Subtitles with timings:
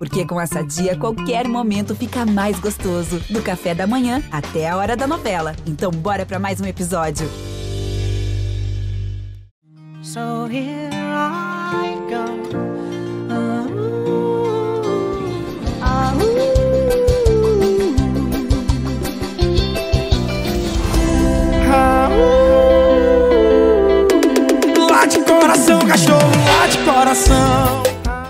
[0.00, 3.20] Porque com essa dia, qualquer momento fica mais gostoso.
[3.28, 5.54] Do café da manhã até a hora da novela.
[5.66, 7.28] Então, bora para mais um episódio.
[10.02, 12.40] So here I go.
[24.90, 26.20] Late coração, cachorro,
[26.58, 27.82] late coração.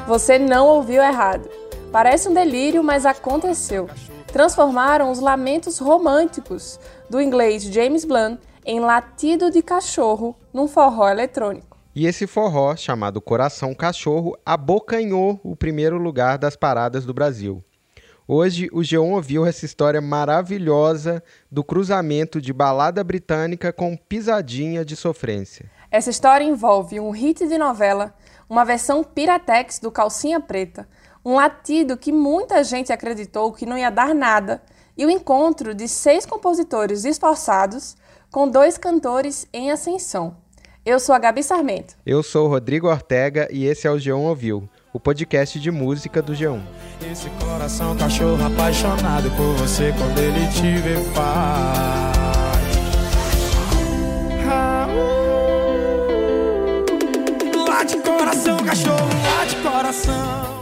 [0.08, 1.59] Você não ouviu errado.
[1.92, 3.90] Parece um delírio, mas aconteceu.
[4.28, 6.78] Transformaram os lamentos românticos
[7.08, 11.76] do inglês James Blunt em latido de cachorro num forró eletrônico.
[11.92, 17.60] E esse forró, chamado Coração Cachorro, abocanhou o primeiro lugar das paradas do Brasil.
[18.28, 21.20] Hoje o G1 ouviu essa história maravilhosa
[21.50, 25.68] do cruzamento de balada britânica com pisadinha de sofrência.
[25.90, 28.14] Essa história envolve um hit de novela,
[28.48, 30.86] uma versão Piratex do Calcinha Preta,
[31.24, 34.62] um latido que muita gente acreditou que não ia dar nada,
[34.96, 37.96] e o encontro de seis compositores esforçados
[38.30, 40.36] com dois cantores em ascensão.
[40.84, 41.94] Eu sou a Gabi Sarmento.
[42.04, 46.22] Eu sou o Rodrigo Ortega e esse é o G1 Ouviu, o podcast de música
[46.22, 46.60] do G1.
[47.10, 52.20] Esse coração cachorro apaixonado por você quando ele te vê faz.
[58.30, 60.59] coração, cachorro, late coração.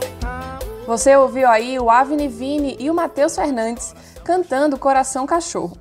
[0.89, 3.93] Você ouviu aí o Avni Vini e o Matheus Fernandes
[4.25, 5.77] cantando Coração Cachorro.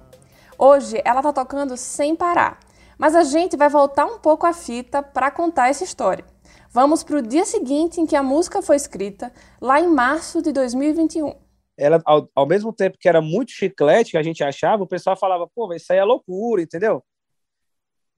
[0.59, 2.61] Hoje ela tá tocando sem parar,
[2.99, 6.27] mas a gente vai voltar um pouco a fita para contar essa história.
[6.71, 10.53] Vamos para o dia seguinte em que a música foi escrita, lá em março de
[10.53, 11.33] 2021.
[11.75, 15.17] Ela, ao, ao mesmo tempo que era muito chiclete, que a gente achava, o pessoal
[15.17, 17.03] falava, pô, isso aí é loucura, entendeu?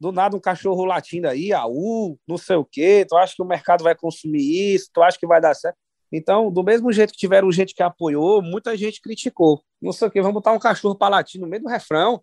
[0.01, 3.47] do nada um cachorro latindo aí, AU, não sei o quê, tu acha que o
[3.47, 5.77] mercado vai consumir isso, tu acha que vai dar certo?
[6.13, 9.63] Então, do mesmo jeito que tiveram gente que apoiou, muita gente criticou.
[9.81, 12.23] Não sei o quê, vamos botar um cachorro para latir no meio do refrão,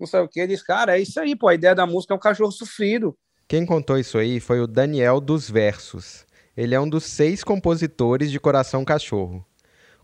[0.00, 0.46] não sei o quê.
[0.46, 3.16] Diz, cara, é isso aí, pô, a ideia da música é um cachorro sofrido.
[3.46, 6.26] Quem contou isso aí foi o Daniel dos Versos.
[6.56, 9.44] Ele é um dos seis compositores de Coração Cachorro.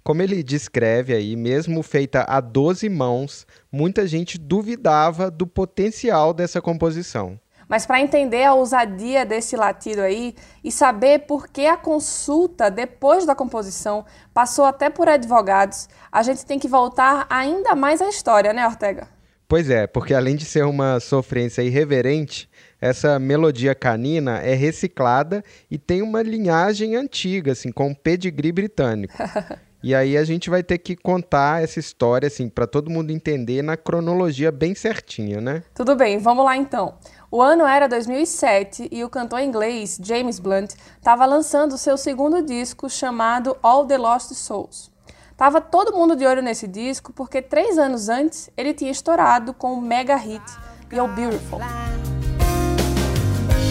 [0.04, 6.60] Como ele descreve aí, mesmo feita a 12 mãos, muita gente duvidava do potencial dessa
[6.60, 7.40] composição.
[7.72, 13.24] Mas para entender a ousadia desse latido aí e saber por que a consulta depois
[13.24, 18.52] da composição passou até por advogados, a gente tem que voltar ainda mais à história,
[18.52, 19.08] né, Ortega?
[19.48, 22.46] Pois é, porque além de ser uma sofrência irreverente,
[22.78, 29.14] essa melodia canina é reciclada e tem uma linhagem antiga, assim, com pedigree britânico.
[29.82, 33.62] E aí a gente vai ter que contar essa história, assim, para todo mundo entender
[33.62, 35.64] na cronologia bem certinha, né?
[35.74, 36.94] Tudo bem, vamos lá então.
[37.30, 42.88] O ano era 2007 e o cantor inglês James Blunt estava lançando seu segundo disco
[42.88, 44.92] chamado All the Lost Souls.
[45.36, 49.72] Tava todo mundo de olho nesse disco porque três anos antes ele tinha estourado com
[49.72, 50.44] o mega hit
[50.92, 51.58] You're Beautiful.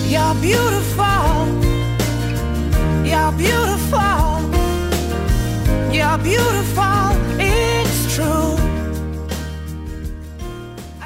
[0.10, 1.06] You're beautiful.
[3.06, 4.61] You're beautiful.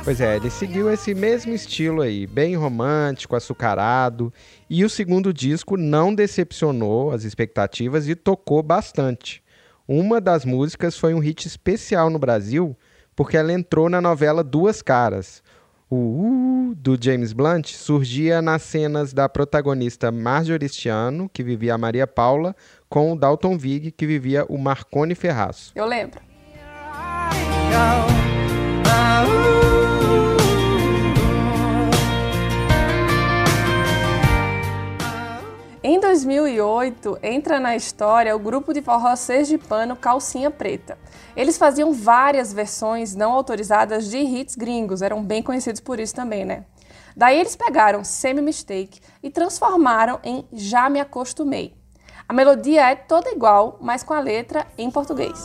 [0.03, 4.31] Pois é, ele seguiu esse mesmo estilo aí, bem romântico, açucarado,
[4.69, 9.41] e o segundo disco não decepcionou as expectativas e tocou bastante.
[9.87, 12.77] Uma das músicas foi um hit especial no Brasil,
[13.15, 15.41] porque ela entrou na novela Duas Caras,
[15.89, 21.77] o uh do James Blunt surgia nas cenas da protagonista Marjorie Stiano, que vivia a
[21.77, 22.55] Maria Paula,
[22.89, 25.71] com o Dalton Vig, que vivia o Marconi Ferraço.
[25.75, 26.19] Eu lembro.
[35.87, 40.97] Em 2008, entra na história o grupo de forró sergipano Calcinha Preta.
[41.37, 46.43] Eles faziam várias versões não autorizadas de hits gringos, eram bem conhecidos por isso também,
[46.43, 46.65] né?
[47.15, 51.75] Daí eles pegaram Semi Mistake e transformaram em Já Me Acostumei.
[52.27, 55.39] A melodia é toda igual, mas com a letra em português.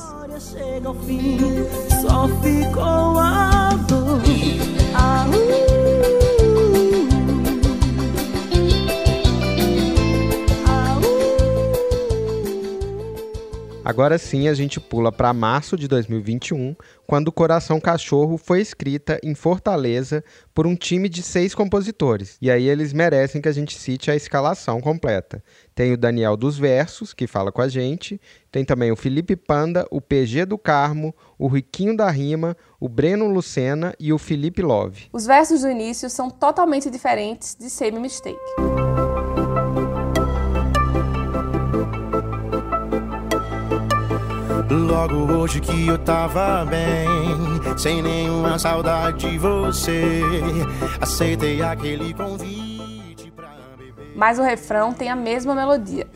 [14.01, 16.75] Agora sim a gente pula para março de 2021,
[17.07, 20.25] quando Coração Cachorro foi escrita em Fortaleza
[20.55, 22.39] por um time de seis compositores.
[22.41, 25.45] E aí eles merecem que a gente cite a escalação completa.
[25.75, 28.19] Tem o Daniel dos Versos, que fala com a gente,
[28.51, 33.29] tem também o Felipe Panda, o PG do Carmo, o Riquinho da Rima, o Breno
[33.29, 35.11] Lucena e o Felipe Love.
[35.13, 38.41] Os versos do início são totalmente diferentes de Same Mistake.
[44.91, 47.07] Logo hoje que eu tava bem,
[47.79, 50.21] sem nenhuma saudade de você,
[51.01, 54.13] aceitei aquele convite pra beber.
[54.17, 56.09] Mas o refrão tem a mesma melodia.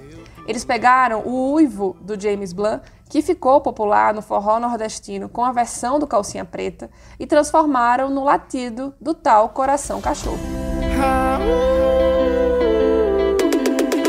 [0.49, 5.53] Eles pegaram o uivo do James Blunt, que ficou popular no forró nordestino com a
[5.53, 10.41] versão do Calcinha Preta, e transformaram no latido do tal Coração Cachorro.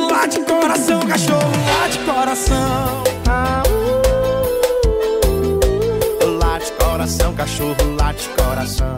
[0.10, 3.04] Late coração, cachorro, late coração.
[3.28, 3.65] Late
[7.06, 8.96] coração, cachorro, late coração.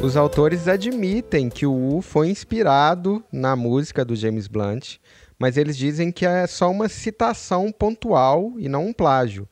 [0.00, 4.98] Os autores admitem que o U foi inspirado na música do James Blunt,
[5.36, 9.48] mas eles dizem que é só uma citação pontual e não um plágio.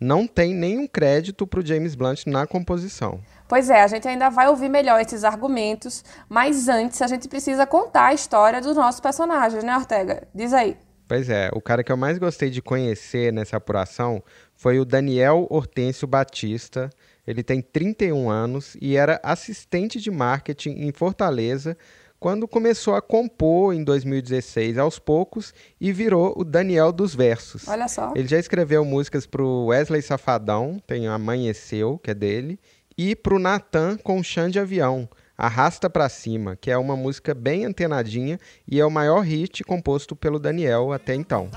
[0.00, 3.20] Não tem nenhum crédito para o James Blunt na composição.
[3.46, 7.64] Pois é, a gente ainda vai ouvir melhor esses argumentos, mas antes a gente precisa
[7.64, 10.26] contar a história dos nossos personagens, né, Ortega?
[10.34, 10.76] Diz aí.
[11.08, 14.22] Pois é, o cara que eu mais gostei de conhecer nessa apuração
[14.54, 16.90] foi o Daniel Hortêncio Batista.
[17.26, 21.78] Ele tem 31 anos e era assistente de marketing em Fortaleza
[22.20, 27.66] quando começou a compor em 2016 aos poucos e virou o Daniel dos Versos.
[27.68, 28.12] Olha só.
[28.14, 32.60] Ele já escreveu músicas para o Wesley Safadão, tem Amanheceu, que é dele,
[32.98, 35.08] e para o Natan com Chão de Avião,
[35.38, 40.16] Arrasta Pra Cima, que é uma música bem antenadinha e é o maior hit composto
[40.16, 41.48] pelo Daniel até então.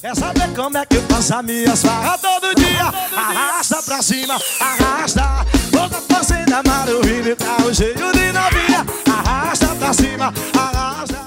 [0.00, 0.96] Quer saber como é que
[1.44, 2.86] minhas farras todo dia?
[3.16, 5.22] Arrasta pra cima, arrasta.
[5.70, 6.60] Toda fazenda
[7.36, 8.84] carro cheio de novinha.
[9.08, 11.20] Arrasta pra cima, arrasta.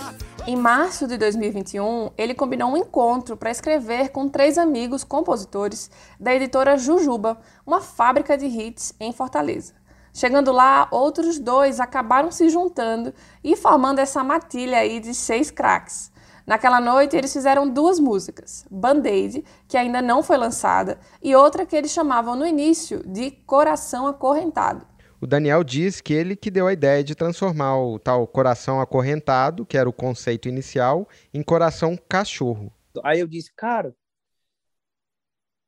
[0.45, 5.89] Em março de 2021, ele combinou um encontro para escrever com três amigos compositores
[6.19, 9.73] da editora Jujuba, uma fábrica de hits em Fortaleza.
[10.13, 13.11] Chegando lá, outros dois acabaram se juntando
[13.43, 16.11] e formando essa matilha aí de seis craques.
[16.45, 21.75] Naquela noite, eles fizeram duas músicas: Band-Aid, que ainda não foi lançada, e outra que
[21.75, 24.85] eles chamavam no início de Coração Acorrentado.
[25.19, 29.65] O Daniel diz que ele que deu a ideia de transformar o tal coração acorrentado,
[29.65, 32.71] que era o conceito inicial, em coração cachorro.
[33.03, 33.95] Aí eu disse, cara,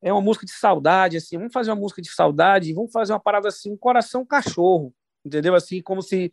[0.01, 3.19] é uma música de saudade, assim, vamos fazer uma música de saudade, vamos fazer uma
[3.19, 4.93] parada assim, um coração cachorro,
[5.25, 5.55] entendeu?
[5.55, 6.31] Assim, como se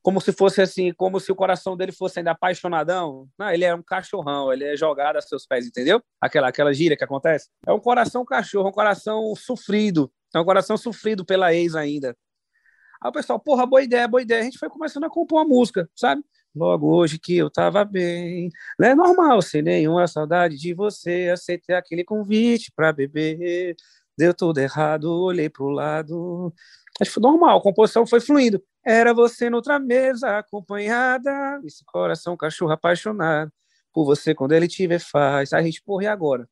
[0.00, 3.28] como se fosse assim, como se o coração dele fosse ainda apaixonadão.
[3.36, 6.02] Não, ele é um cachorrão, ele é jogado a seus pés, entendeu?
[6.20, 7.48] Aquela aquela gíria que acontece.
[7.66, 12.16] É um coração cachorro, um coração sofrido, é um coração sofrido pela ex ainda.
[13.02, 14.40] Aí o pessoal, porra, boa ideia, boa ideia.
[14.40, 16.22] A gente foi começando a compor uma música, sabe?
[16.54, 21.76] Logo hoje que eu tava bem, não é normal, sem nenhuma saudade de você, aceitei
[21.76, 23.76] aquele convite pra beber,
[24.16, 26.52] deu tudo errado, olhei pro lado.
[26.96, 28.62] Que foi normal, a composição foi fluindo.
[28.84, 33.52] Era você noutra mesa, acompanhada, esse coração cachorro apaixonado,
[33.92, 35.52] por você quando ele vê faz.
[35.52, 36.48] A gente, porra, e agora?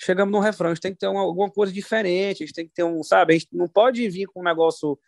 [0.00, 2.66] Chegamos no refrão, a gente tem que ter uma, alguma coisa diferente, a gente tem
[2.66, 4.98] que ter um, sabe, a gente não pode vir com um negócio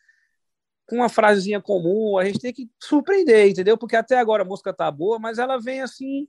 [0.90, 3.78] com uma frasezinha comum, a gente tem que surpreender, entendeu?
[3.78, 6.26] Porque até agora a música tá boa, mas ela vem assim,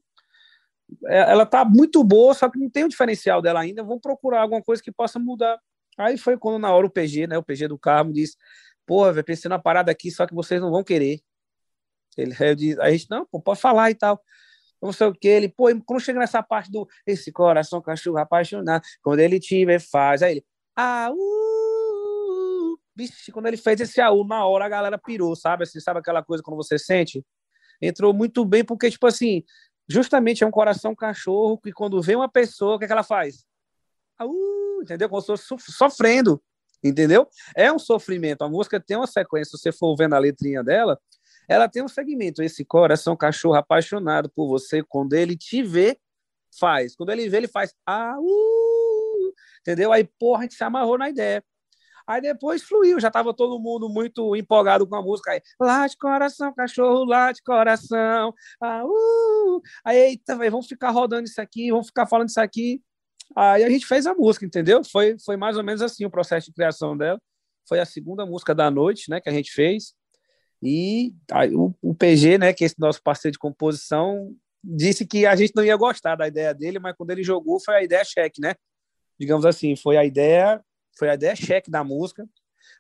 [1.08, 4.44] é, ela tá muito boa, só que não tem o diferencial dela ainda, vamos procurar
[4.44, 5.60] alguma coisa que possa mudar.
[5.98, 8.38] Aí foi quando na hora o PG, né, o PG do Carmo disse,
[8.86, 11.22] pô, velho, pensei na parada aqui, só que vocês não vão querer.
[12.16, 14.22] Ele, aí eu disse, a gente, não, pô, pode falar e tal.
[14.80, 18.84] Não sei o que, ele, pô, quando chega nessa parte do esse coração cachorro apaixonado,
[19.02, 21.51] quando ele tiver faz, aí ele, ah, uh,
[22.96, 25.64] bicho, quando ele fez esse AU, na hora a galera pirou, sabe?
[25.64, 27.26] Assim, sabe aquela coisa quando você sente?
[27.82, 29.44] Entrou muito bem, porque, tipo assim,
[29.88, 33.04] justamente é um coração cachorro que quando vê uma pessoa, o que, é que ela
[33.04, 33.46] faz?
[34.22, 35.10] Uh, entendeu?
[35.10, 36.42] Como se fosse sofrendo,
[36.84, 37.28] entendeu?
[37.56, 38.44] É um sofrimento.
[38.44, 41.00] A música tem uma sequência, se você for vendo a letrinha dela,
[41.48, 42.44] ela tem um segmento.
[42.44, 46.00] Esse coração cachorro apaixonado por você, quando ele te vê,
[46.58, 46.96] faz.
[46.96, 47.74] Quando ele vê, ele faz.
[47.90, 49.92] Uh, entendeu?
[49.92, 51.44] Aí, porra, a gente se amarrou na ideia.
[52.12, 55.32] Aí depois fluiu, já estava todo mundo muito empolgado com a música.
[55.32, 58.34] Aí, late coração, cachorro, late coração.
[58.62, 59.62] Ah, uh.
[59.86, 62.82] Aí, eita, véio, vamos ficar rodando isso aqui, vamos ficar falando isso aqui.
[63.34, 64.84] Aí a gente fez a música, entendeu?
[64.84, 67.18] Foi, foi mais ou menos assim o processo de criação dela.
[67.66, 69.94] Foi a segunda música da noite, né, que a gente fez.
[70.62, 75.26] E aí, o, o PG, né, que é esse nosso parceiro de composição, disse que
[75.26, 78.04] a gente não ia gostar da ideia dele, mas quando ele jogou foi a ideia
[78.04, 78.54] cheque, né?
[79.18, 80.62] Digamos assim, foi a ideia,
[80.98, 82.28] foi a ideia cheque da música.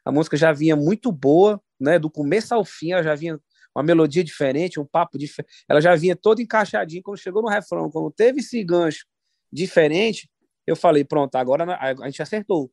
[0.06, 2.00] A música já vinha muito boa, né?
[2.00, 3.40] Do começo ao fim, ela já vinha
[3.76, 5.52] uma melodia diferente, um papo diferente.
[5.68, 7.02] Ela já vinha toda encaixadinha.
[7.04, 9.06] Quando chegou no refrão, quando teve esse gancho
[9.52, 10.30] diferente,
[10.68, 12.72] eu falei, pronto, agora a gente acertou.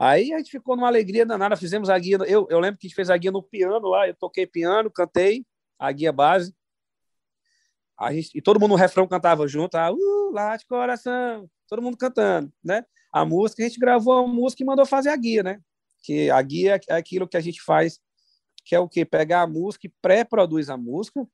[0.00, 2.18] Aí a gente ficou numa alegria danada, fizemos a guia.
[2.26, 4.90] Eu, eu lembro que a gente fez a guia no piano lá, eu toquei piano,
[4.90, 5.44] cantei
[5.78, 6.54] a guia base.
[7.98, 11.82] A gente, e todo mundo no refrão cantava junto, ah, uh, lá de coração, todo
[11.82, 12.84] mundo cantando, né?
[13.20, 15.60] A música, a gente gravou a música e mandou fazer a guia, né?
[16.02, 17.98] Que a guia é aquilo que a gente faz,
[18.64, 19.04] que é o quê?
[19.04, 21.26] Pegar a música e pré-produz a música,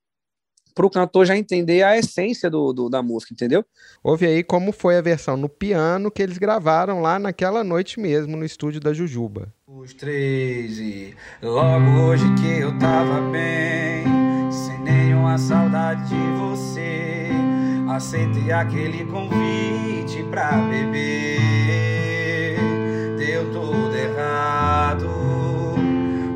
[0.74, 3.64] para o cantor já entender a essência do, do, da música, entendeu?
[4.02, 8.36] Ouve aí como foi a versão no piano que eles gravaram lá naquela noite mesmo
[8.36, 9.54] no estúdio da Jujuba.
[9.66, 14.04] Os três e logo hoje que eu tava bem,
[14.50, 16.73] sem nenhuma saudade de você,
[17.94, 22.58] aceitei aquele convite pra beber.
[23.16, 25.08] Deu tudo errado,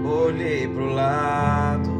[0.05, 1.99] olhei pro lado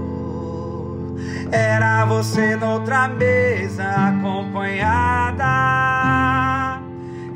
[1.51, 6.83] era você noutra mesa acompanhada.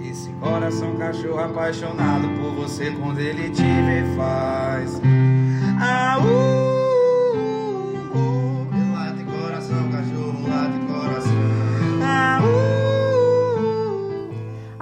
[0.05, 5.00] Esse coração cachorro apaixonado por você quando ele te vê faz.
[5.81, 6.19] Ah,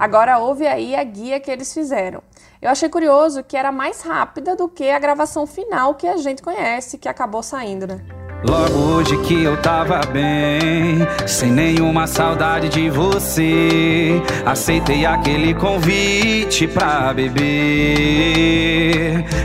[0.00, 2.22] Agora ouve aí a guia que eles fizeram.
[2.62, 6.42] Eu achei curioso que era mais rápida do que a gravação final que a gente
[6.42, 8.00] conhece, que acabou saindo, né?
[8.42, 14.22] Logo hoje que eu tava bem, sem nenhuma saudade de você.
[14.46, 17.42] Aceitei aquele convite pra beber.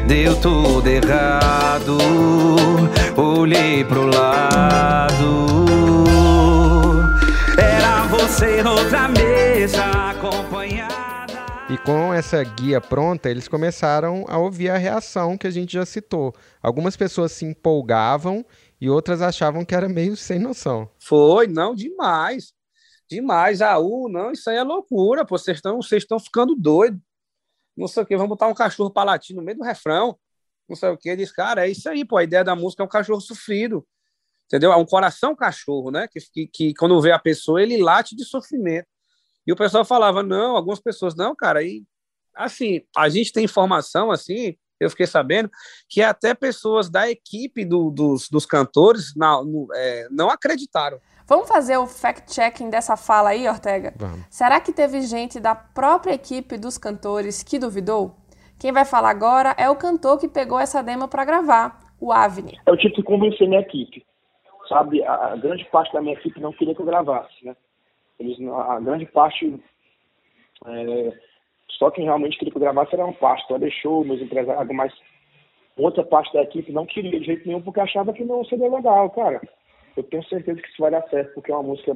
[0.08, 1.98] Deu tudo errado,
[3.18, 5.46] olhei pro lado.
[7.58, 11.46] Era você noutra mesa acompanhada.
[11.70, 15.86] E com essa guia pronta, eles começaram a ouvir a reação que a gente já
[15.86, 16.34] citou.
[16.62, 18.46] Algumas pessoas se empolgavam
[18.80, 20.90] e outras achavam que era meio sem noção.
[21.00, 22.54] Foi, não, demais.
[23.10, 23.62] Demais.
[23.62, 25.38] Ah, uh, não, isso aí é loucura, pô.
[25.38, 27.00] Vocês estão vocês estão ficando doidos.
[27.76, 30.18] Não sei o que, vamos botar um cachorro para latir no meio do refrão.
[30.70, 31.16] Não sei o que.
[31.16, 32.18] Diz, cara, é isso aí, pô.
[32.18, 33.86] A ideia da música é um cachorro sofrido.
[34.46, 34.72] Entendeu?
[34.72, 36.08] É um coração cachorro, né?
[36.08, 38.88] Que, que, que quando vê a pessoa, ele late de sofrimento.
[39.46, 41.84] E o pessoal falava, não, algumas pessoas, não, cara, e
[42.36, 45.50] assim, a gente tem informação assim, eu fiquei sabendo
[45.88, 51.00] que até pessoas da equipe do, dos, dos cantores não, no, é, não acreditaram.
[51.28, 53.94] Vamos fazer o fact-checking dessa fala aí, Ortega?
[53.98, 54.26] Vamos.
[54.30, 58.16] Será que teve gente da própria equipe dos cantores que duvidou?
[58.60, 62.60] Quem vai falar agora é o cantor que pegou essa demo para gravar, o Avni.
[62.66, 64.06] Eu tive que convencer minha equipe.
[64.70, 67.56] Sabe, a, a, grande parte da minha equipe não queria que eu gravasse, né?
[68.20, 69.60] Eles, a grande parte
[70.66, 71.14] é,
[71.78, 74.94] só quem realmente queria que eu gravasse era uma parte, então deixou meus empresários, mas
[75.78, 79.10] outra parte da equipe não queria de jeito nenhum porque achava que não seria legal,
[79.10, 79.42] cara.
[79.96, 81.96] Eu tenho certeza que isso vai dar certo, porque é uma música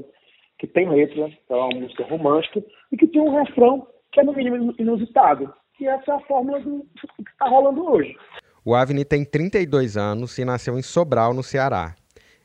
[0.57, 4.33] que tem letra, é uma música romântica e que tem um refrão que é no
[4.33, 5.53] mínimo inusitado.
[5.79, 6.85] E essa é a fórmula do
[7.23, 8.15] que está rolando hoje.
[8.65, 11.95] O Avni tem 32 anos e nasceu em Sobral, no Ceará.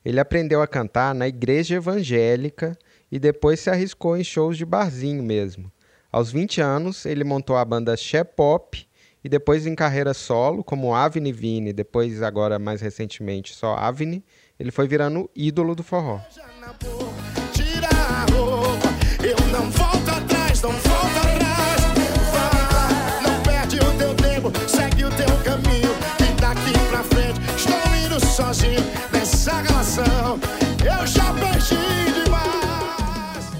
[0.04, 2.76] Ele aprendeu a cantar na igreja evangélica
[3.14, 5.70] e depois se arriscou em shows de barzinho mesmo.
[6.10, 8.84] Aos 20 anos, ele montou a banda She Pop
[9.22, 14.24] e depois em carreira solo, como Avni Vini, depois agora mais recentemente só Avni,
[14.58, 16.18] ele foi virando ídolo do forró.
[17.52, 17.94] Tira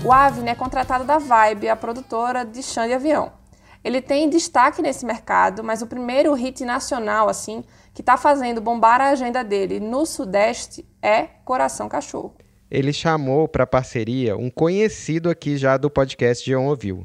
[0.05, 3.33] O Avni é contratado da Vibe, a produtora de chão de avião.
[3.83, 9.01] Ele tem destaque nesse mercado, mas o primeiro hit nacional, assim, que está fazendo bombar
[9.01, 12.35] a agenda dele no Sudeste é Coração Cachorro.
[12.71, 17.03] Ele chamou para parceria um conhecido aqui já do podcast João Ouviu.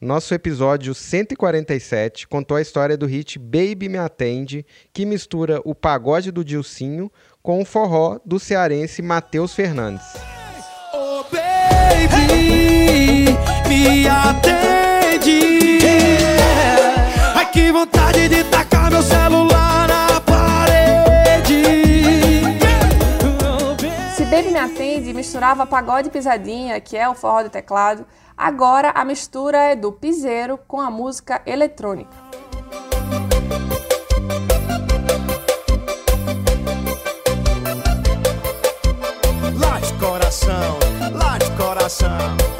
[0.00, 6.32] Nosso episódio 147 contou a história do hit Baby Me Atende, que mistura o pagode
[6.32, 10.39] do Dilcinho com o forró do cearense Matheus Fernandes.
[13.70, 15.78] Me atende.
[17.36, 21.62] Ai, que vontade de tacar meu celular na parede.
[24.16, 28.04] Se Baby Me Atende misturava pagode e pisadinha, que é o forró do teclado,
[28.36, 32.10] agora a mistura é do piseiro com a música eletrônica.
[39.54, 40.78] Late coração,
[41.14, 42.59] late coração.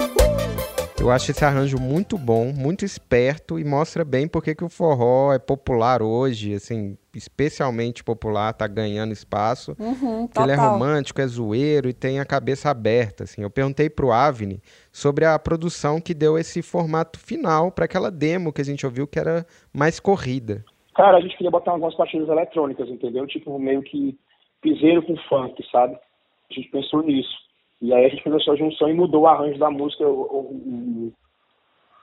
[1.01, 5.33] Eu acho esse arranjo muito bom, muito esperto e mostra bem porque que o forró
[5.33, 9.75] é popular hoje, assim, especialmente popular, tá ganhando espaço.
[9.79, 13.43] Uhum, que ele é romântico, é zoeiro e tem a cabeça aberta, assim.
[13.43, 14.61] Eu perguntei pro Avni
[14.93, 19.07] sobre a produção que deu esse formato final para aquela demo que a gente ouviu
[19.07, 20.63] que era mais corrida.
[20.95, 23.27] Cara, a gente queria botar algumas batidas eletrônicas, entendeu?
[23.27, 24.19] Tipo, meio que
[24.61, 25.95] piseiro com funk, sabe?
[25.95, 27.50] A gente pensou nisso.
[27.81, 30.07] E aí a gente fez essa junção e mudou o arranjo da música.
[30.07, 31.13] O, o-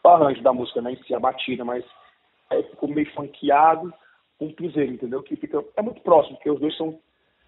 [0.04, 0.94] o- arranjo da música, né?
[0.94, 1.84] Em si, a batida, mas
[2.50, 3.94] aí ficou meio funkeado
[4.40, 5.22] com um piseiro, entendeu?
[5.22, 6.98] Que fica, é muito próximo, porque os dois são,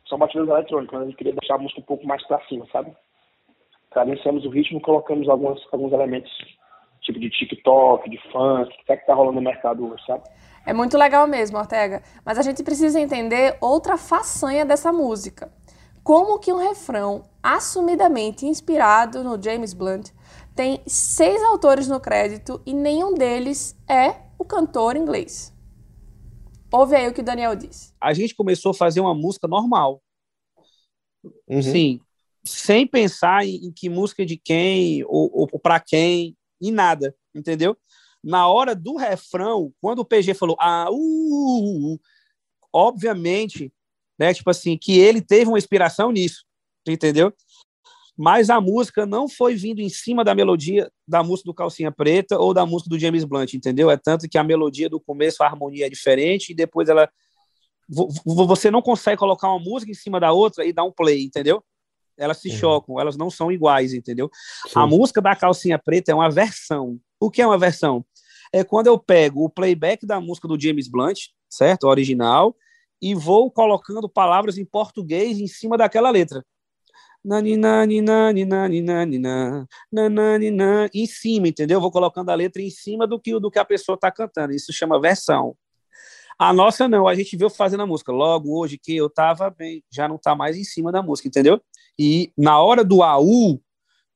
[0.07, 2.65] são batidas eletrônicas, mas a gente queria deixar a música um pouco mais pra cima,
[2.71, 2.91] sabe?
[3.91, 6.29] Cadenciamos o ritmo, colocamos alguns, alguns elementos,
[7.01, 10.23] tipo de TikTok, de funk, que é que tá rolando no mercado hoje, sabe?
[10.65, 12.03] É muito legal mesmo, Ortega.
[12.25, 15.49] Mas a gente precisa entender outra façanha dessa música.
[16.03, 20.11] Como que um refrão assumidamente inspirado no James Blunt
[20.55, 25.53] tem seis autores no crédito e nenhum deles é o cantor inglês.
[26.71, 27.93] Ouve aí o que o Daniel disse.
[27.99, 30.01] A gente começou a fazer uma música normal.
[31.47, 31.61] Uhum.
[31.61, 32.01] Sim,
[32.43, 37.77] sem pensar em, em que música de quem ou, ou para quem, em nada, entendeu?
[38.23, 41.99] Na hora do refrão, quando o PG falou, ah, uh, uh, uh,
[42.71, 43.73] obviamente,
[44.19, 46.43] né, tipo assim, que ele teve uma inspiração nisso,
[46.87, 47.33] entendeu?
[48.17, 52.37] Mas a música não foi vindo em cima da melodia da música do Calcinha Preta
[52.37, 53.89] ou da música do James Blunt, entendeu?
[53.89, 57.09] É tanto que a melodia do começo, a harmonia é diferente e depois ela
[58.25, 61.63] você não consegue colocar uma música em cima da outra e dar um play, entendeu?
[62.17, 62.55] Elas se uhum.
[62.55, 64.29] chocam, elas não são iguais, entendeu?
[64.67, 64.73] Sim.
[64.75, 66.99] A música da Calcinha Preta é uma versão.
[67.19, 68.05] O que é uma versão?
[68.51, 71.85] É quando eu pego o playback da música do James Blunt, certo?
[71.85, 72.53] O original,
[73.01, 76.45] e vou colocando palavras em português em cima daquela letra.
[80.93, 81.81] Em cima, entendeu?
[81.81, 84.53] Vou colocando a letra em cima do que, do que a pessoa está cantando.
[84.53, 85.55] Isso chama versão.
[86.37, 88.13] A nossa não, a gente viu fazendo a música.
[88.13, 91.61] Logo hoje que eu tava bem, já não tá mais em cima da música, entendeu?
[91.99, 93.61] E na hora do AU,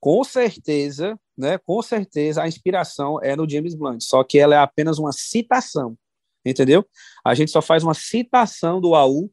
[0.00, 1.58] com certeza, né?
[1.58, 5.96] Com certeza a inspiração é no James Blunt, só que ela é apenas uma citação,
[6.44, 6.84] entendeu?
[7.24, 9.30] A gente só faz uma citação do AU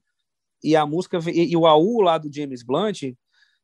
[0.64, 3.04] e a música e, e o AU lá do James Blunt,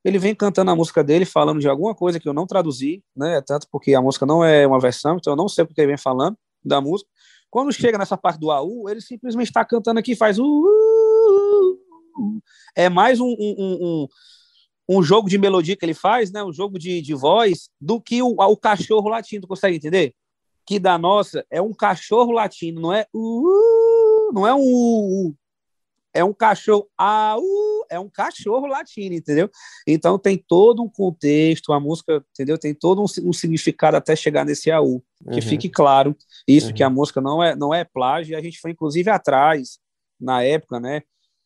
[0.03, 3.41] ele vem cantando a música dele, falando de alguma coisa que eu não traduzi, né?
[3.41, 5.87] Tanto porque a música não é uma versão, então eu não sei o que ele
[5.87, 7.09] vem falando da música.
[7.49, 12.41] Quando chega nessa parte do AU, ele simplesmente está cantando aqui, faz uh, uh, uh,
[12.75, 14.07] é mais um, um, um,
[14.89, 16.43] um, jogo de melodia que ele faz, né?
[16.43, 20.13] Um jogo de, de voz do que o, o cachorro latino, consegue entender?
[20.67, 25.35] Que da nossa é um cachorro latino, não é uh, não é um uh,
[26.17, 27.43] é um cachorro au,
[27.91, 29.49] é um cachorro latino, entendeu?
[29.85, 32.57] Então tem todo um contexto, a música, entendeu?
[32.57, 35.03] Tem todo um, um significado até chegar nesse AU.
[35.29, 35.41] Que uhum.
[35.41, 36.15] fique claro
[36.47, 36.73] isso, uhum.
[36.73, 39.77] que a música não é, não é plágio, a gente foi inclusive atrás,
[40.19, 41.03] na época, né?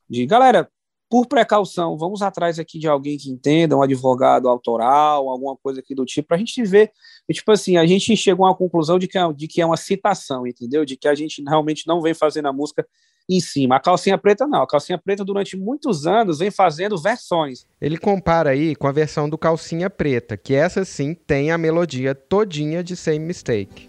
[0.10, 0.70] De galera,
[1.12, 5.94] por precaução, vamos atrás aqui de alguém que entenda, um advogado autoral, alguma coisa aqui
[5.94, 6.90] do tipo, para a gente ver.
[7.28, 9.66] E, tipo assim, a gente chegou a uma conclusão de que, é, de que é
[9.66, 10.86] uma citação, entendeu?
[10.86, 12.88] De que a gente realmente não vem fazendo a música
[13.30, 13.76] em cima.
[13.76, 14.62] A calcinha preta não.
[14.62, 17.68] A calcinha preta durante muitos anos vem fazendo versões.
[17.82, 22.16] Ele compara aí com a versão do calcinha preta, que essa sim tem a melodia
[22.16, 23.86] todinha de Same Mistake.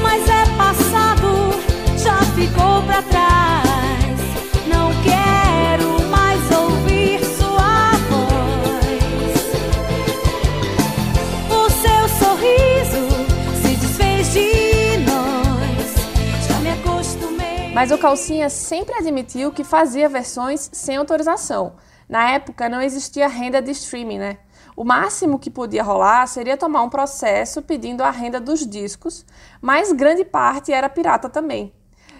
[0.00, 3.51] Mas é passado, já ficou pra trás.
[17.74, 21.76] Mas o Calcinha sempre admitiu que fazia versões sem autorização.
[22.06, 24.38] Na época não existia renda de streaming, né?
[24.76, 29.24] O máximo que podia rolar seria tomar um processo pedindo a renda dos discos,
[29.60, 31.72] mas grande parte era pirata também.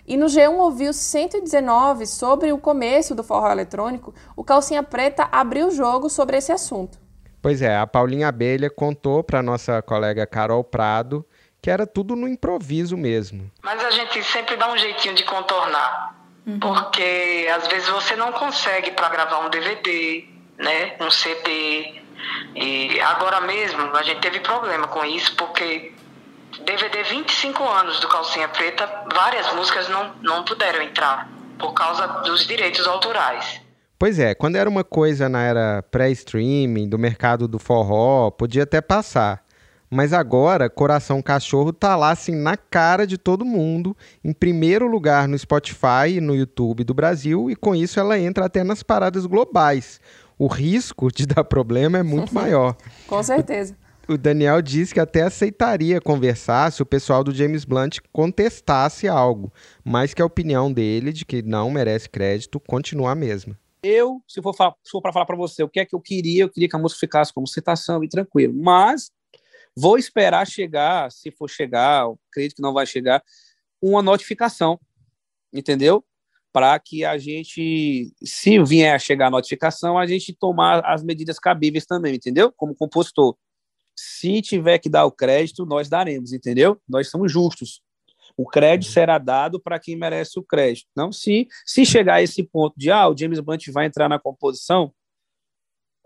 [0.06, 5.68] E no G1 ouviu 119 sobre o começo do forró eletrônico, o Calcinha Preta abriu
[5.68, 6.98] o jogo sobre esse assunto.
[7.42, 11.26] Pois é, a Paulinha Abelha contou para nossa colega Carol Prado
[11.62, 13.48] que era tudo no improviso mesmo.
[13.62, 16.58] Mas a gente sempre dá um jeitinho de contornar, uhum.
[16.58, 20.24] porque às vezes você não consegue para gravar um DVD,
[20.58, 22.02] né, um CD,
[22.56, 25.92] e agora mesmo a gente teve problema com isso, porque
[26.64, 32.44] DVD 25 anos do Calcinha Preta, várias músicas não, não puderam entrar por causa dos
[32.44, 33.60] direitos autorais.
[33.98, 38.80] Pois é, quando era uma coisa na era pré-streaming, do mercado do forró, podia até
[38.80, 39.44] passar.
[39.92, 45.28] Mas agora, Coração Cachorro tá lá assim na cara de todo mundo, em primeiro lugar
[45.28, 49.26] no Spotify e no YouTube do Brasil, e com isso ela entra até nas paradas
[49.26, 50.00] globais
[50.38, 52.74] o risco de dar problema é muito maior.
[53.06, 53.76] Com certeza.
[54.08, 59.52] O, Daniel disse que até aceitaria conversar se o pessoal do James Blunt contestasse algo,
[59.84, 63.56] mas que a opinião dele de que não merece crédito continua a mesma.
[63.84, 66.48] Eu, se for, for para falar para você o que é que eu queria, eu
[66.48, 69.10] queria que a música ficasse como citação e tranquilo, mas
[69.76, 73.22] vou esperar chegar, se for chegar, acredito que não vai chegar,
[73.80, 74.78] uma notificação,
[75.52, 76.04] entendeu?
[76.52, 81.38] para que a gente, se vier a chegar a notificação, a gente tomar as medidas
[81.38, 82.52] cabíveis também, entendeu?
[82.52, 83.34] Como compositor.
[83.96, 86.78] Se tiver que dar o crédito, nós daremos, entendeu?
[86.86, 87.80] Nós somos justos.
[88.36, 88.94] O crédito uhum.
[88.94, 90.86] será dado para quem merece o crédito.
[90.94, 94.18] Não se, se chegar a esse ponto de, ah, o James Blunt vai entrar na
[94.18, 94.92] composição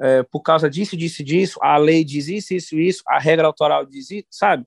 [0.01, 3.85] é, por causa disso, disso, disso, a lei diz isso, isso, isso, a regra autoral
[3.87, 4.65] diz isso, sabe?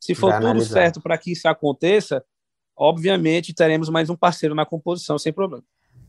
[0.00, 2.24] Se for tudo certo para que isso aconteça,
[2.76, 5.64] obviamente teremos mais um parceiro na composição, sem problema.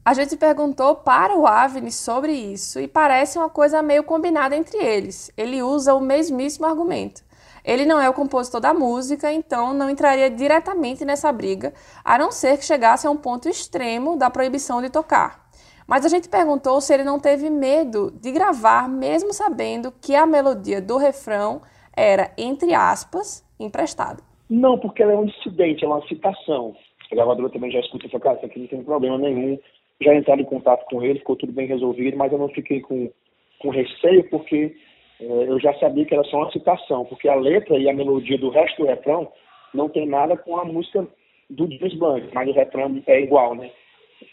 [0.05, 4.77] A gente perguntou para o Avni sobre isso e parece uma coisa meio combinada entre
[4.77, 5.31] eles.
[5.38, 7.23] Ele usa o mesmíssimo argumento.
[7.63, 12.31] Ele não é o compositor da música, então não entraria diretamente nessa briga, a não
[12.31, 15.42] ser que chegasse a um ponto extremo da proibição de tocar.
[15.87, 20.25] Mas a gente perguntou se ele não teve medo de gravar, mesmo sabendo que a
[20.25, 21.61] melodia do refrão
[21.95, 24.23] era, entre aspas, emprestada.
[24.49, 26.75] Não, porque ela é um incidente, ela é uma citação.
[27.11, 29.59] A gravadora também já escuta e falou, cara, isso aqui não tem problema nenhum.
[30.01, 33.09] Já entraram em contato com ele, ficou tudo bem resolvido, mas eu não fiquei com,
[33.59, 34.75] com receio, porque
[35.19, 38.37] é, eu já sabia que era só uma citação, porque a letra e a melodia
[38.37, 39.31] do resto do refrão
[39.73, 41.07] não tem nada com a música
[41.49, 43.69] do James Blunt, mas o refrão é igual, né?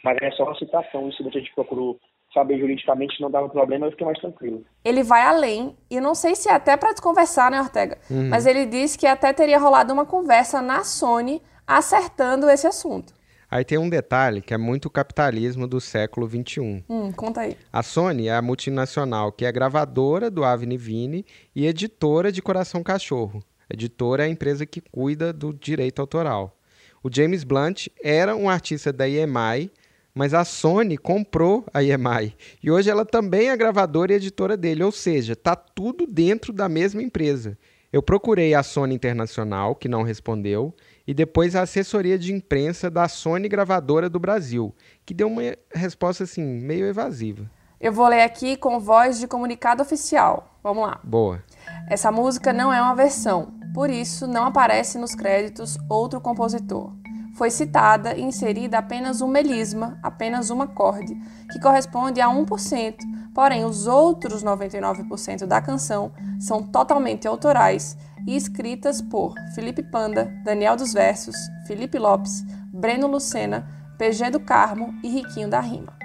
[0.04, 1.98] Mas é só uma citação, isso a gente procurou
[2.32, 4.64] saber juridicamente não dava problema, eu fiquei mais tranquilo.
[4.84, 7.98] Ele vai além, e não sei se é até para desconversar, né, Ortega?
[8.08, 8.28] Uhum.
[8.28, 13.12] Mas ele disse que até teria rolado uma conversa na Sony acertando esse assunto.
[13.50, 16.84] Aí tem um detalhe que é muito capitalismo do século XXI.
[16.88, 17.56] Hum, conta aí.
[17.72, 22.82] A Sony é a multinacional que é gravadora do Avni Vini e editora de Coração
[22.82, 23.42] Cachorro.
[23.68, 26.56] editora é a empresa que cuida do direito autoral.
[27.02, 29.70] O James Blunt era um artista da EMI,
[30.14, 34.82] mas a Sony comprou a EMI e hoje ela também é gravadora e editora dele,
[34.82, 37.56] ou seja, tá tudo dentro da mesma empresa.
[37.92, 40.72] Eu procurei a Sony Internacional, que não respondeu,
[41.06, 44.72] e depois a assessoria de imprensa da Sony Gravadora do Brasil,
[45.04, 45.42] que deu uma
[45.74, 47.50] resposta assim, meio evasiva.
[47.80, 50.58] Eu vou ler aqui com voz de comunicado oficial.
[50.62, 51.00] Vamos lá.
[51.02, 51.42] Boa.
[51.88, 56.99] Essa música não é uma versão, por isso não aparece nos créditos outro compositor.
[57.40, 61.18] Foi citada e inserida apenas um melisma, apenas um acorde,
[61.50, 62.96] que corresponde a 1%,
[63.32, 70.76] porém os outros 99% da canção são totalmente autorais e escritas por Felipe Panda, Daniel
[70.76, 71.34] dos Versos,
[71.66, 75.99] Felipe Lopes, Breno Lucena, PG do Carmo e Riquinho da Rima.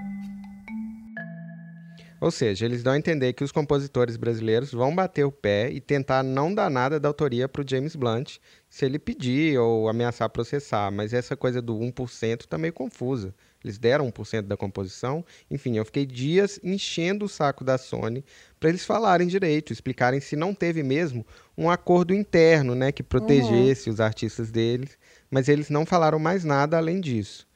[2.25, 5.79] Ou seja, eles dão a entender que os compositores brasileiros vão bater o pé e
[5.79, 10.27] tentar não dar nada da autoria para o James Blunt se ele pedir ou ameaçar
[10.31, 13.31] processar, mas essa coisa do 1% está meio confusa.
[13.63, 15.23] Eles deram 1% da composição.
[15.51, 18.25] Enfim, eu fiquei dias enchendo o saco da Sony
[18.59, 21.23] para eles falarem direito, explicarem se não teve mesmo
[21.55, 23.93] um acordo interno, né, que protegesse uhum.
[23.93, 24.97] os artistas deles,
[25.29, 27.47] mas eles não falaram mais nada além disso.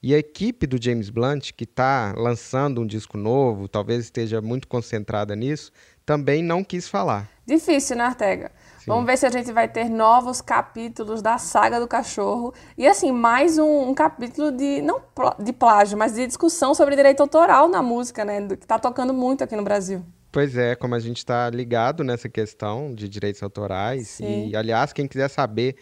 [0.00, 4.68] E a equipe do James Blunt, que está lançando um disco novo, talvez esteja muito
[4.68, 5.72] concentrada nisso,
[6.06, 7.28] também não quis falar.
[7.44, 8.52] Difícil, né, Ortega?
[8.86, 12.54] Vamos ver se a gente vai ter novos capítulos da saga do cachorro.
[12.76, 15.02] E assim, mais um, um, capítulo de, não
[15.38, 18.46] de plágio, mas de discussão sobre direito autoral na música, né?
[18.46, 20.02] Que está tocando muito aqui no Brasil.
[20.30, 24.08] Pois é, como a gente está ligado nessa questão de direitos autorais.
[24.08, 24.48] Sim.
[24.48, 25.76] E, aliás, quem quiser saber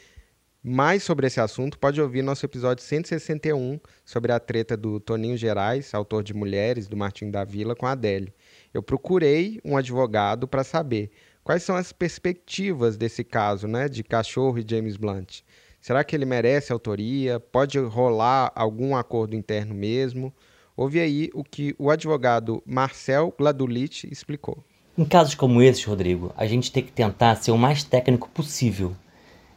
[0.69, 5.95] mais sobre esse assunto, pode ouvir nosso episódio 161 sobre a treta do Toninho Gerais,
[5.95, 8.35] autor de Mulheres, do Martim da Vila, com a Adele.
[8.75, 11.11] Eu procurei um advogado para saber
[11.47, 15.43] Quais são as perspectivas desse caso, né, de Cachorro e James Blunt?
[15.81, 17.39] Será que ele merece autoria?
[17.39, 20.35] Pode rolar algum acordo interno mesmo?
[20.77, 24.59] Ouve aí o que o advogado Marcel Gladulich explicou.
[24.99, 28.97] Em casos como esse, Rodrigo, a gente tem que tentar ser o mais técnico possível.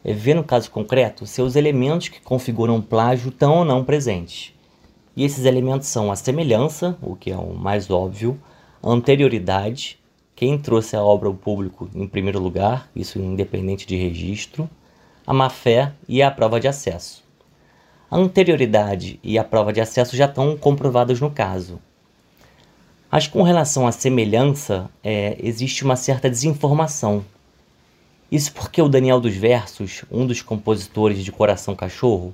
[0.04, 3.84] É ver no caso concreto se os elementos que configuram um plágio estão ou não
[3.84, 4.54] presentes.
[5.16, 8.40] E esses elementos são a semelhança, o que é o mais óbvio,
[8.82, 10.00] a anterioridade,
[10.36, 14.70] quem trouxe a obra ao público em primeiro lugar, isso independente de registro,
[15.28, 17.24] a má-fé e a prova de acesso.
[18.10, 21.80] A anterioridade e a prova de acesso já estão comprovadas no caso.
[23.12, 27.26] Mas com relação à semelhança, é, existe uma certa desinformação.
[28.32, 32.34] Isso porque o Daniel dos Versos, um dos compositores de Coração Cachorro,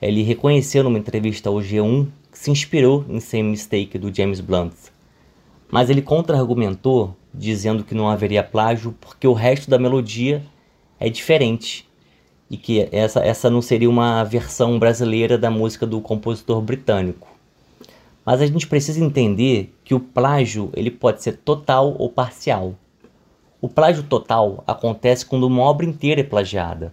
[0.00, 4.74] ele reconheceu numa entrevista ao G1 que se inspirou em Same Mistake do James Blunt.
[5.70, 10.44] Mas ele contra-argumentou dizendo que não haveria plágio porque o resto da melodia
[11.00, 11.88] é diferente
[12.50, 17.26] e que essa, essa não seria uma versão brasileira da música do compositor britânico.
[18.24, 22.74] Mas a gente precisa entender que o plágio ele pode ser total ou parcial.
[23.64, 26.92] O plágio total acontece quando uma obra inteira é plagiada,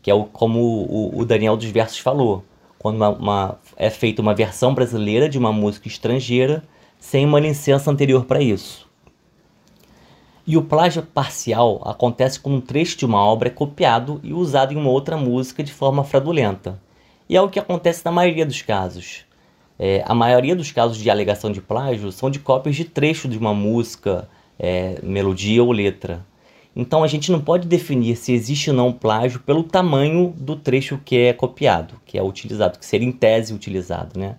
[0.00, 2.44] que é o, como o, o Daniel dos Versos falou,
[2.78, 6.62] quando uma, uma, é feita uma versão brasileira de uma música estrangeira
[6.96, 8.88] sem uma licença anterior para isso.
[10.46, 14.72] E o plágio parcial acontece quando um trecho de uma obra é copiado e usado
[14.72, 16.80] em uma outra música de forma fraudulenta.
[17.28, 19.24] E é o que acontece na maioria dos casos.
[19.76, 23.36] É, a maioria dos casos de alegação de plágio são de cópias de trecho de
[23.36, 24.28] uma música,
[24.62, 26.24] é, melodia ou letra.
[26.74, 30.98] Então a gente não pode definir se existe ou não plágio pelo tamanho do trecho
[31.04, 34.18] que é copiado, que é utilizado, que seria em tese utilizado.
[34.18, 34.36] Né?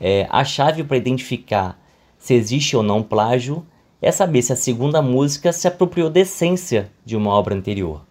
[0.00, 1.80] É, a chave para identificar
[2.18, 3.64] se existe ou não plágio
[4.02, 8.02] é saber se a segunda música se apropriou da essência de uma obra anterior.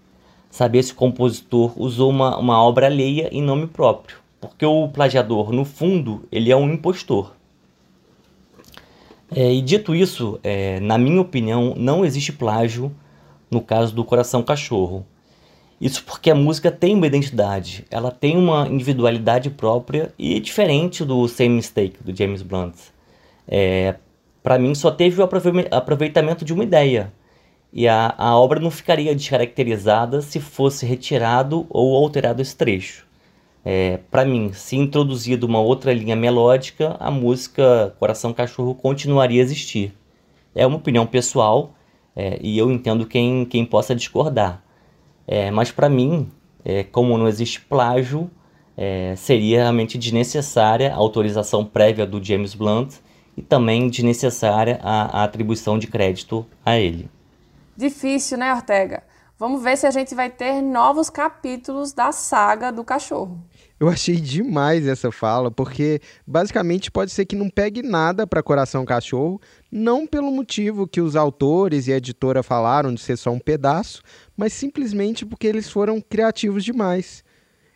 [0.50, 4.18] Saber se o compositor usou uma, uma obra alheia em nome próprio.
[4.40, 7.34] Porque o plagiador, no fundo, ele é um impostor.
[9.34, 12.94] É, e dito isso, é, na minha opinião, não existe plágio
[13.50, 15.06] no caso do Coração Cachorro.
[15.80, 21.28] Isso porque a música tem uma identidade, ela tem uma individualidade própria e diferente do
[21.28, 22.76] Same Mistake, do James Blunt.
[23.48, 23.96] É,
[24.44, 25.30] para mim só teve o
[25.72, 27.12] aproveitamento de uma ideia.
[27.74, 33.08] E a, a obra não ficaria descaracterizada se fosse retirado ou alterado esse trecho.
[33.64, 39.44] É, para mim, se introduzido uma outra linha melódica, a música Coração Cachorro continuaria a
[39.44, 39.94] existir.
[40.56, 41.74] É uma opinião pessoal
[42.16, 44.64] é, e eu entendo quem, quem possa discordar.
[45.28, 46.32] É, mas para mim,
[46.66, 48.30] é, como não existe plágio,
[48.76, 52.96] é, seria realmente desnecessária a autorização prévia do James Blunt
[53.38, 57.10] e também desnecessária a, a atribuição de crédito a ele.
[57.78, 59.04] Difícil, né, Ortega?
[59.38, 63.40] Vamos ver se a gente vai ter novos capítulos da saga do cachorro.
[63.82, 68.86] Eu achei demais essa fala, porque basicamente pode ser que não pegue nada para Coração
[68.86, 69.42] Cachorro,
[69.72, 74.04] não pelo motivo que os autores e a editora falaram de ser só um pedaço,
[74.38, 77.24] mas simplesmente porque eles foram criativos demais.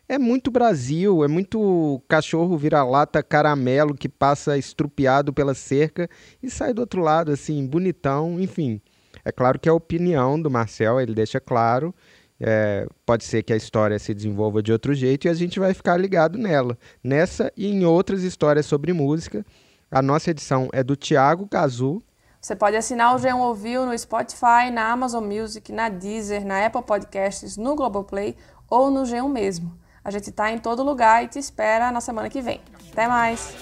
[0.07, 6.07] É muito Brasil, é muito cachorro vira-lata caramelo que passa estrupiado pela cerca
[6.43, 8.79] e sai do outro lado, assim, bonitão, enfim.
[9.23, 11.95] É claro que é a opinião do Marcel, ele deixa claro.
[12.39, 15.73] É, pode ser que a história se desenvolva de outro jeito e a gente vai
[15.73, 16.77] ficar ligado nela.
[17.03, 19.45] Nessa e em outras histórias sobre música.
[19.89, 22.03] A nossa edição é do Tiago Cazu.
[22.41, 26.83] Você pode assinar o G1 Ouviu no Spotify, na Amazon Music, na Deezer, na Apple
[26.83, 28.35] Podcasts, no Globoplay
[28.69, 29.79] ou no G1 mesmo.
[30.03, 32.61] A gente tá em todo lugar e te espera na semana que vem.
[32.91, 33.55] Até mais.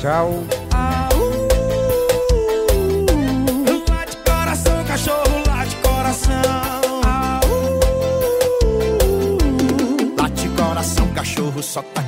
[0.00, 0.30] Tchau.
[10.86, 11.12] Coração.
[11.12, 12.02] Cachorro, só tá